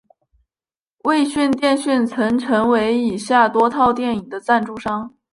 [1.03, 5.13] 卫讯电讯曾成为以下多套电影的赞助商。